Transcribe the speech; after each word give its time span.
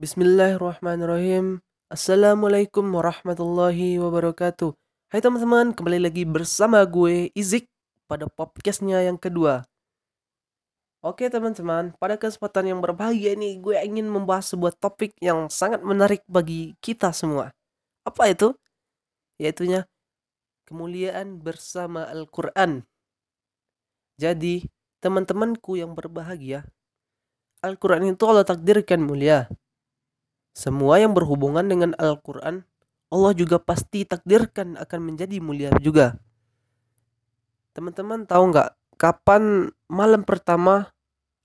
Bismillahirrahmanirrahim. 0.00 1.60
Assalamualaikum 1.92 2.88
warahmatullahi 2.88 4.00
wabarakatuh. 4.00 4.72
Hai 5.12 5.20
teman-teman, 5.20 5.76
kembali 5.76 6.00
lagi 6.08 6.24
bersama 6.24 6.80
gue 6.88 7.28
Izik 7.36 7.68
pada 8.08 8.24
podcastnya 8.24 9.04
yang 9.04 9.20
kedua. 9.20 9.68
Oke 11.04 11.28
teman-teman, 11.28 11.92
pada 12.00 12.16
kesempatan 12.16 12.72
yang 12.72 12.80
berbahagia 12.80 13.36
ini 13.36 13.60
gue 13.60 13.76
ingin 13.76 14.08
membahas 14.08 14.48
sebuah 14.56 14.72
topik 14.80 15.12
yang 15.20 15.52
sangat 15.52 15.84
menarik 15.84 16.24
bagi 16.24 16.72
kita 16.80 17.12
semua. 17.12 17.52
Apa 18.00 18.32
itu? 18.32 18.56
Yaitunya 19.36 19.84
kemuliaan 20.64 21.44
bersama 21.44 22.08
Al-Quran. 22.08 22.88
Jadi, 24.16 24.64
teman-temanku 25.04 25.76
yang 25.76 25.92
berbahagia, 25.92 26.64
Al-Quran 27.60 28.16
itu 28.16 28.24
Allah 28.24 28.48
takdirkan 28.48 29.04
mulia. 29.04 29.44
Semua 30.54 30.98
yang 30.98 31.14
berhubungan 31.14 31.66
dengan 31.66 31.94
Al-Quran, 31.96 32.66
Allah 33.10 33.32
juga 33.34 33.58
pasti 33.58 34.06
takdirkan 34.06 34.78
akan 34.78 35.00
menjadi 35.02 35.42
mulia 35.42 35.70
juga. 35.82 36.18
Teman-teman 37.74 38.26
tahu 38.26 38.54
nggak 38.54 38.70
kapan 38.98 39.70
malam 39.86 40.22
pertama 40.26 40.90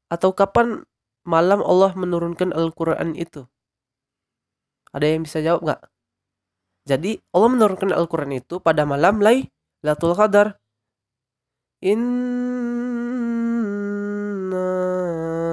atau 0.09 0.33
kapan 0.33 0.85
malam 1.25 1.61
Allah 1.65 1.93
menurunkan 1.97 2.53
Al-Quran 2.53 3.17
itu? 3.17 3.49
Ada 4.93 5.05
yang 5.05 5.25
bisa 5.25 5.41
jawab 5.41 5.61
nggak? 5.65 5.81
Jadi 6.85 7.17
Allah 7.33 7.49
menurunkan 7.49 7.89
Al-Quran 7.93 8.37
itu 8.37 8.61
pada 8.61 8.85
malam 8.85 9.21
Lailatul 9.21 10.13
Qadar. 10.13 10.61
Inna 11.81 12.29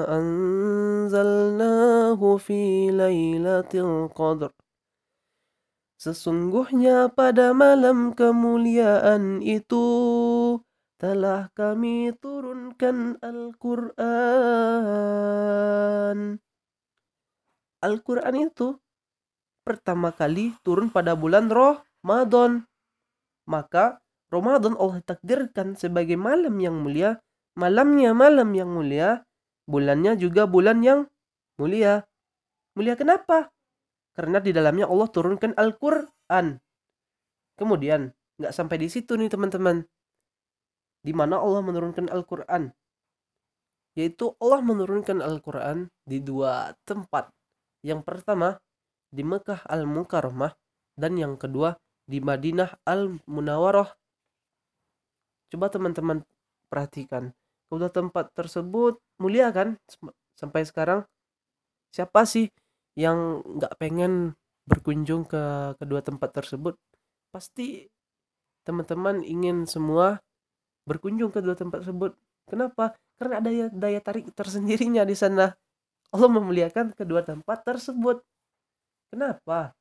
anzalnahu 0.08 2.38
fi 2.40 2.81
lailatul 3.02 4.06
qadr. 4.14 4.54
Sesungguhnya 5.98 7.10
pada 7.14 7.54
malam 7.54 8.10
kemuliaan 8.10 9.38
itu 9.38 9.86
telah 10.98 11.50
kami 11.54 12.10
turunkan 12.18 13.18
Al-Quran. 13.22 13.98
Al-Quran 17.82 18.34
itu 18.38 18.78
pertama 19.62 20.10
kali 20.10 20.54
turun 20.66 20.90
pada 20.90 21.14
bulan 21.14 21.50
Ramadan. 21.50 22.66
Maka 23.46 24.02
Ramadan 24.30 24.78
Allah 24.78 25.02
takdirkan 25.02 25.74
sebagai 25.78 26.18
malam 26.18 26.58
yang 26.62 26.82
mulia. 26.82 27.22
Malamnya 27.58 28.14
malam 28.14 28.54
yang 28.54 28.70
mulia. 28.70 29.26
Bulannya 29.70 30.18
juga 30.18 30.50
bulan 30.50 30.82
yang 30.82 31.06
mulia. 31.58 32.06
Mulia 32.72 32.96
kenapa? 32.96 33.52
Karena 34.12 34.40
di 34.40 34.52
dalamnya 34.52 34.88
Allah 34.88 35.08
turunkan 35.08 35.56
Al-Quran. 35.56 36.60
Kemudian, 37.56 38.12
nggak 38.40 38.52
sampai 38.52 38.76
di 38.80 38.88
situ 38.88 39.16
nih 39.16 39.28
teman-teman. 39.28 39.84
Di 41.04 41.12
mana 41.12 41.40
Allah 41.40 41.60
menurunkan 41.60 42.08
Al-Quran. 42.08 42.72
Yaitu 43.92 44.32
Allah 44.40 44.60
menurunkan 44.64 45.20
Al-Quran 45.20 45.92
di 46.08 46.24
dua 46.24 46.72
tempat. 46.88 47.28
Yang 47.84 48.08
pertama, 48.08 48.56
di 49.12 49.20
Mekah 49.20 49.68
Al-Mukarramah. 49.68 50.56
Dan 50.96 51.20
yang 51.20 51.36
kedua, 51.36 51.76
di 52.08 52.20
Madinah 52.20 52.84
Al-Munawarah. 52.88 53.88
Coba 55.52 55.68
teman-teman 55.68 56.24
perhatikan. 56.72 57.36
Kedua 57.68 57.88
tempat 57.88 58.32
tersebut 58.36 59.00
mulia 59.16 59.48
kan? 59.52 59.80
Sampai 60.36 60.64
sekarang 60.64 61.04
siapa 61.92 62.24
sih 62.24 62.52
yang 62.98 63.40
nggak 63.44 63.74
pengen 63.80 64.36
berkunjung 64.68 65.26
ke 65.26 65.74
kedua 65.80 66.00
tempat 66.04 66.30
tersebut 66.30 66.78
pasti 67.32 67.88
teman-teman 68.62 69.24
ingin 69.26 69.66
semua 69.66 70.22
berkunjung 70.86 71.30
ke 71.34 71.42
dua 71.42 71.54
tempat 71.58 71.82
tersebut. 71.82 72.14
Kenapa? 72.46 72.94
Karena 73.16 73.38
ada 73.38 73.50
daya, 73.50 73.66
daya 73.70 74.00
tarik 74.02 74.30
tersendirinya 74.34 75.06
di 75.06 75.16
sana. 75.16 75.54
Allah 76.12 76.28
memuliakan 76.28 76.92
kedua 76.92 77.24
tempat 77.24 77.64
tersebut. 77.64 78.20
Kenapa? 79.08 79.72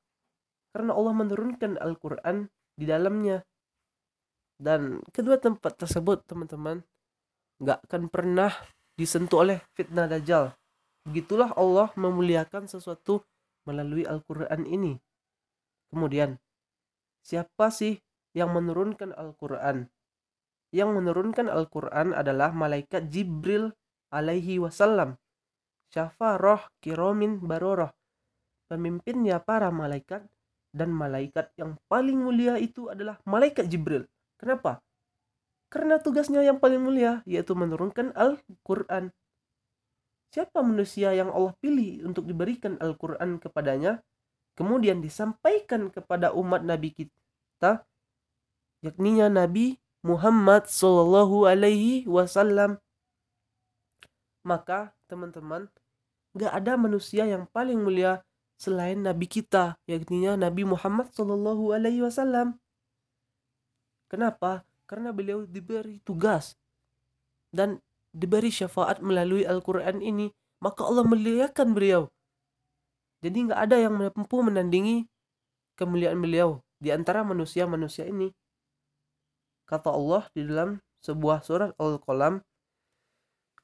Karena 0.71 0.95
Allah 0.95 1.13
menurunkan 1.13 1.75
Al-Quran 1.81 2.47
di 2.77 2.85
dalamnya. 2.87 3.43
Dan 4.61 5.01
kedua 5.09 5.41
tempat 5.41 5.75
tersebut 5.75 6.23
teman-teman 6.29 6.85
nggak 7.61 7.79
akan 7.89 8.03
pernah 8.13 8.53
disentuh 8.93 9.41
oleh 9.41 9.57
fitnah 9.73 10.05
dajjal 10.05 10.53
Begitulah 11.07 11.53
Allah 11.57 11.89
memuliakan 11.97 12.69
sesuatu 12.69 13.25
melalui 13.65 14.05
Al-Quran 14.05 14.65
ini. 14.69 14.93
Kemudian, 15.89 16.37
siapa 17.25 17.73
sih 17.73 17.97
yang 18.37 18.53
menurunkan 18.53 19.11
Al-Quran? 19.17 19.89
Yang 20.71 20.89
menurunkan 20.95 21.51
Al-Quran 21.51 22.15
adalah 22.15 22.55
malaikat 22.55 23.11
Jibril 23.11 23.73
alaihi 24.13 24.61
wasallam. 24.61 25.19
Syafaroh 25.91 26.63
kiromin 26.79 27.43
baroroh. 27.43 27.91
Pemimpinnya 28.71 29.43
para 29.43 29.67
malaikat 29.67 30.23
dan 30.71 30.95
malaikat 30.95 31.51
yang 31.59 31.75
paling 31.91 32.15
mulia 32.15 32.55
itu 32.55 32.87
adalah 32.87 33.19
malaikat 33.27 33.67
Jibril. 33.67 34.07
Kenapa? 34.39 34.79
Karena 35.67 35.99
tugasnya 35.99 36.39
yang 36.39 36.63
paling 36.63 36.79
mulia 36.79 37.19
yaitu 37.27 37.51
menurunkan 37.51 38.15
Al-Quran. 38.15 39.11
Siapa 40.31 40.63
manusia 40.63 41.11
yang 41.11 41.27
Allah 41.27 41.51
pilih 41.59 42.07
untuk 42.07 42.23
diberikan 42.23 42.79
Al-Quran 42.79 43.35
kepadanya, 43.35 43.99
kemudian 44.55 45.03
disampaikan 45.03 45.91
kepada 45.91 46.31
umat 46.31 46.63
Nabi 46.63 46.95
kita, 46.95 47.83
yakninya 48.79 49.27
Nabi 49.27 49.75
Muhammad 50.07 50.71
Sallallahu 50.71 51.51
Alaihi 51.51 52.07
Wasallam. 52.07 52.79
Maka 54.47 54.95
teman-teman, 55.11 55.67
gak 56.31 56.51
ada 56.55 56.79
manusia 56.79 57.27
yang 57.27 57.43
paling 57.51 57.83
mulia 57.83 58.23
selain 58.55 59.03
Nabi 59.03 59.27
kita, 59.27 59.75
yakninya 59.83 60.39
Nabi 60.39 60.63
Muhammad 60.63 61.11
Sallallahu 61.11 61.75
Alaihi 61.75 62.07
Wasallam. 62.07 62.55
Kenapa? 64.07 64.63
Karena 64.87 65.11
beliau 65.11 65.43
diberi 65.43 65.99
tugas 66.07 66.55
dan 67.51 67.83
diberi 68.11 68.51
syafaat 68.51 68.99
melalui 68.99 69.47
Al-Quran 69.47 70.03
ini, 70.03 70.31
maka 70.59 70.85
Allah 70.85 71.07
muliakan 71.07 71.73
beliau. 71.73 72.11
Jadi 73.21 73.37
nggak 73.49 73.61
ada 73.69 73.77
yang 73.77 73.95
mampu 73.97 74.37
menandingi 74.41 75.05
kemuliaan 75.77 76.17
beliau 76.21 76.61
di 76.81 76.89
antara 76.89 77.21
manusia-manusia 77.21 78.09
ini. 78.09 78.33
Kata 79.69 79.93
Allah 79.93 80.27
di 80.33 80.41
dalam 80.43 80.81
sebuah 81.05 81.45
surat 81.45 81.71
Al-Qalam, 81.77 82.41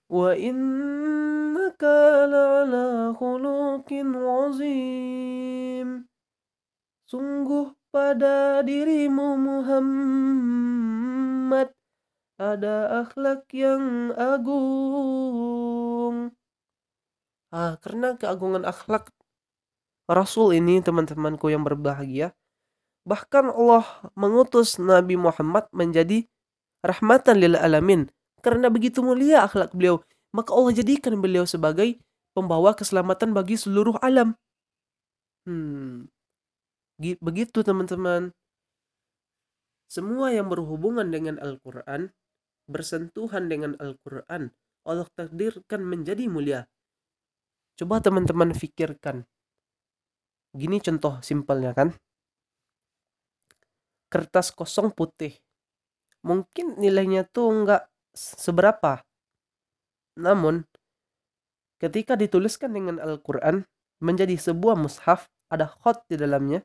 "Wa 0.08 0.32
innaka 0.38 2.30
la'ala 2.30 3.12
khuluqin 3.18 4.14
azim." 4.16 6.06
Sungguh 7.08 7.74
pada 7.90 8.62
dirimu 8.62 9.40
Muhammad 9.42 10.17
ada 12.38 13.02
akhlak 13.02 13.50
yang 13.50 14.14
agung. 14.14 15.58
Ah, 17.50 17.82
karena 17.82 18.14
keagungan 18.14 18.62
akhlak 18.62 19.10
Rasul 20.08 20.56
ini 20.56 20.80
teman-temanku 20.80 21.52
yang 21.52 21.68
berbahagia, 21.68 22.32
bahkan 23.04 23.52
Allah 23.52 23.84
mengutus 24.16 24.80
Nabi 24.80 25.20
Muhammad 25.20 25.68
menjadi 25.76 26.24
rahmatan 26.86 27.42
lil 27.44 27.60
alamin. 27.60 28.08
Karena 28.40 28.72
begitu 28.72 29.04
mulia 29.04 29.44
akhlak 29.44 29.76
beliau, 29.76 30.00
maka 30.32 30.54
Allah 30.56 30.78
jadikan 30.78 31.20
beliau 31.20 31.44
sebagai 31.44 32.00
pembawa 32.32 32.78
keselamatan 32.78 33.34
bagi 33.34 33.58
seluruh 33.60 33.98
alam. 34.00 34.38
Hmm. 35.44 36.08
Begitu 37.02 37.66
teman-teman. 37.66 38.32
Semua 39.90 40.32
yang 40.36 40.52
berhubungan 40.52 41.08
dengan 41.12 41.40
Al-Quran 41.40 42.12
bersentuhan 42.68 43.48
dengan 43.48 43.74
Al-Quran, 43.80 44.52
Allah 44.88 45.08
takdirkan 45.16 45.84
menjadi 45.84 46.28
mulia. 46.28 46.68
Coba 47.80 48.04
teman-teman 48.04 48.52
pikirkan. 48.56 49.24
Gini 50.56 50.80
contoh 50.80 51.20
simpelnya 51.24 51.76
kan. 51.76 51.96
Kertas 54.08 54.56
kosong 54.56 54.96
putih. 54.96 55.36
Mungkin 56.24 56.80
nilainya 56.80 57.28
tuh 57.28 57.52
nggak 57.52 57.84
seberapa. 58.16 59.04
Namun, 60.18 60.66
ketika 61.78 62.18
dituliskan 62.18 62.74
dengan 62.74 62.98
Al-Quran, 62.98 63.68
menjadi 64.02 64.34
sebuah 64.38 64.78
mushaf, 64.78 65.30
ada 65.50 65.70
khot 65.70 66.06
di 66.10 66.18
dalamnya. 66.18 66.62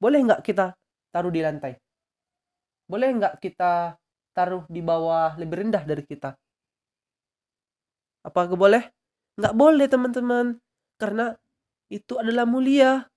Boleh 0.00 0.24
nggak 0.24 0.42
kita 0.46 0.74
taruh 1.12 1.30
di 1.30 1.44
lantai? 1.44 1.76
Boleh 2.88 3.10
nggak 3.14 3.38
kita 3.38 3.99
taruh 4.36 4.64
di 4.70 4.80
bawah 4.80 5.34
lebih 5.36 5.66
rendah 5.66 5.82
dari 5.82 6.04
kita. 6.06 6.36
Apakah 8.24 8.56
boleh? 8.56 8.84
Nggak 9.40 9.54
boleh 9.56 9.86
teman-teman. 9.88 10.46
Karena 11.00 11.32
itu 11.88 12.20
adalah 12.20 12.44
mulia. 12.44 13.08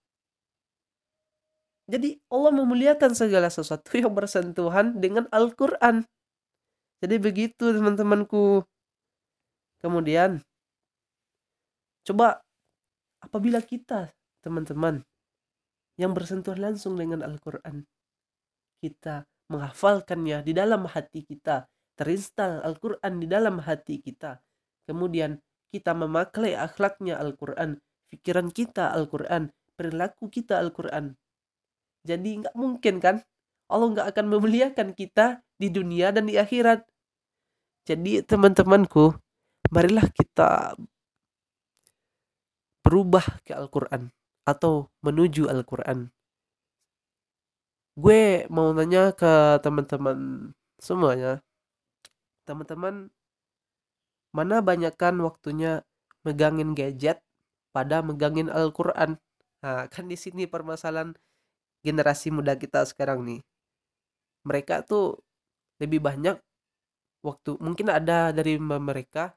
Jadi 1.83 2.15
Allah 2.31 2.51
memuliakan 2.56 3.12
segala 3.12 3.51
sesuatu 3.51 3.92
yang 4.00 4.15
bersentuhan 4.15 4.98
dengan 4.98 5.27
Al-Quran. 5.30 6.07
Jadi 7.04 7.16
begitu 7.19 7.75
teman-temanku. 7.75 8.63
Kemudian, 9.83 10.39
coba 12.07 12.39
apabila 13.19 13.59
kita 13.59 14.16
teman-teman 14.39 15.04
yang 16.00 16.16
bersentuhan 16.16 16.71
langsung 16.71 16.95
dengan 16.95 17.19
Al-Quran, 17.19 17.83
kita 18.80 19.27
menghafalkannya 19.53 20.41
di 20.41 20.57
dalam 20.57 20.89
hati 20.89 21.21
kita, 21.21 21.69
terinstal 21.94 22.65
Al-Quran 22.65 23.13
di 23.21 23.27
dalam 23.29 23.61
hati 23.61 24.01
kita. 24.01 24.41
Kemudian 24.89 25.38
kita 25.69 25.94
memakai 25.94 26.57
akhlaknya 26.57 27.21
Al-Quran, 27.21 27.77
pikiran 28.09 28.50
kita 28.50 28.89
Al-Quran, 28.94 29.53
perilaku 29.77 30.29
kita 30.29 30.57
Al-Quran. 30.57 31.13
Jadi 32.03 32.44
nggak 32.44 32.55
mungkin 32.57 32.97
kan 33.00 33.15
Allah 33.71 33.88
nggak 33.95 34.07
akan 34.13 34.25
memuliakan 34.27 34.89
kita 34.94 35.41
di 35.56 35.71
dunia 35.71 36.11
dan 36.11 36.27
di 36.27 36.35
akhirat. 36.35 36.83
Jadi 37.88 38.21
teman-temanku, 38.23 39.15
marilah 39.71 40.07
kita 40.11 40.75
berubah 42.83 43.23
ke 43.47 43.56
Al-Quran 43.56 44.11
atau 44.44 44.91
menuju 45.01 45.47
Al-Quran. 45.47 46.11
Gue 47.94 48.50
mau 48.50 48.74
nanya 48.74 49.13
ke 49.13 49.62
teman-teman 49.62 50.50
semuanya. 50.81 51.45
Teman-teman, 52.48 53.13
mana 54.34 54.66
banyakkan 54.66 55.13
waktunya 55.22 55.86
megangin 56.25 56.74
gadget 56.74 57.22
pada 57.69 58.01
megangin 58.01 58.50
Al-Quran? 58.50 59.22
Nah, 59.62 59.86
kan 59.94 60.10
di 60.10 60.18
sini 60.18 60.50
permasalahan 60.50 61.13
generasi 61.86 62.34
muda 62.34 62.57
kita 62.57 62.81
sekarang 62.90 63.22
nih. 63.30 63.42
Mereka 64.44 64.84
tuh 64.90 65.22
lebih 65.78 66.01
banyak 66.01 66.38
waktu 67.24 67.56
mungkin 67.63 67.88
ada 67.94 68.36
dari 68.36 68.60
mereka 68.60 69.34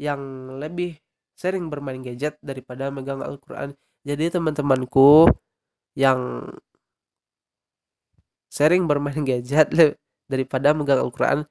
yang 0.00 0.52
lebih 0.58 0.98
sering 1.38 1.70
bermain 1.70 2.02
gadget 2.02 2.36
daripada 2.42 2.90
megang 2.90 3.22
Al-Quran 3.22 3.74
jadi 4.02 4.34
teman-temanku 4.34 5.30
yang 5.94 6.50
sering 8.52 8.84
bermain 8.84 9.24
gadget 9.28 9.96
daripada 10.28 10.76
megang 10.76 11.00
Al-Quran. 11.00 11.48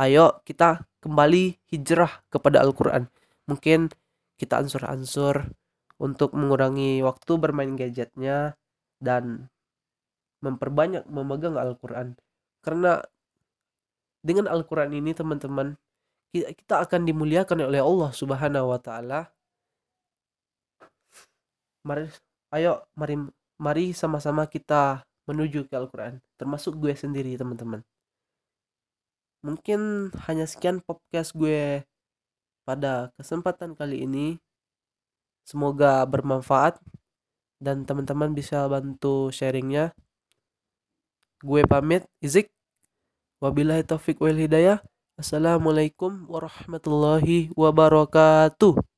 Ayo 0.00 0.40
kita 0.48 0.88
kembali 1.04 1.60
hijrah 1.68 2.24
kepada 2.32 2.64
Al-Quran. 2.64 3.12
Mungkin 3.44 3.92
kita 4.40 4.56
ansur-ansur 4.64 5.52
untuk 6.00 6.32
mengurangi 6.32 7.04
waktu 7.04 7.36
bermain 7.36 7.76
gadgetnya 7.76 8.56
dan 8.96 9.52
memperbanyak 10.40 11.04
memegang 11.12 11.60
Al-Quran. 11.60 12.16
Karena 12.64 13.04
dengan 14.24 14.48
Al-Quran 14.48 14.96
ini 14.96 15.12
teman-teman 15.12 15.76
kita 16.32 16.88
akan 16.88 17.04
dimuliakan 17.04 17.68
oleh 17.68 17.84
Allah 17.84 18.10
Subhanahu 18.16 18.72
wa 18.72 18.80
taala. 18.80 19.28
Mari 21.84 22.08
ayo 22.56 22.84
mari 22.96 23.16
mari 23.60 23.92
sama-sama 23.92 24.48
kita 24.48 25.04
menuju 25.30 25.70
ke 25.70 25.74
Al-Quran 25.78 26.18
termasuk 26.34 26.74
gue 26.82 26.90
sendiri 26.98 27.38
teman-teman. 27.38 27.86
Mungkin 29.46 30.12
hanya 30.26 30.44
sekian 30.44 30.82
podcast 30.82 31.32
gue 31.32 31.86
pada 32.66 33.14
kesempatan 33.16 33.78
kali 33.78 34.04
ini. 34.04 34.36
Semoga 35.46 36.04
bermanfaat 36.04 36.82
dan 37.62 37.86
teman-teman 37.88 38.34
bisa 38.34 38.68
bantu 38.68 39.32
sharingnya. 39.32 39.96
Gue 41.40 41.64
pamit 41.64 42.04
Izik. 42.20 42.52
Wabillahi 43.40 43.86
taufik 43.86 44.20
wal 44.20 44.36
hidayah. 44.36 44.84
Assalamualaikum 45.16 46.28
warahmatullahi 46.28 47.48
wabarakatuh 47.56 48.89